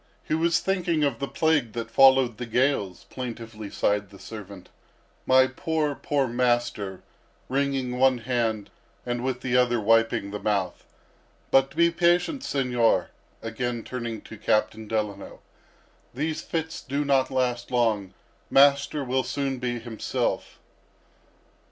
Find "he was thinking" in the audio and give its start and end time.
0.23-1.03